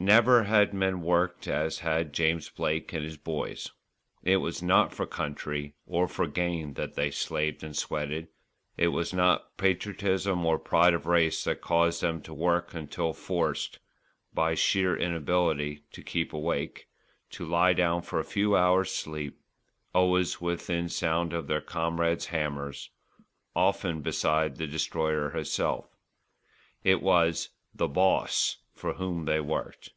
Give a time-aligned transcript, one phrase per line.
[0.00, 3.70] Never had men worked as had James Blake and his "boys."
[4.22, 8.28] It was not for country or for gain that they slaved and sweated;
[8.76, 13.78] it was not patriotism or pride of race that caused them to work until forced,
[14.34, 16.86] by sheer inability to keep awake,
[17.30, 19.40] to lie down for a few hours' sleep,
[19.94, 22.90] always within sound of their comrades' hammers,
[23.56, 25.88] often beside the Destroyer herself.
[26.82, 29.90] It was "the Boss" for whom they worked.